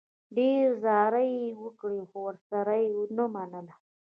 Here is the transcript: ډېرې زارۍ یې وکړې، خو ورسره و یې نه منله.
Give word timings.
ډېرې 0.35 0.61
زارۍ 0.83 1.29
یې 1.43 1.49
وکړې، 1.63 1.99
خو 2.09 2.17
ورسره 2.27 2.75
و 2.81 2.85
یې 2.95 3.01
نه 3.17 3.25
منله. 3.33 3.75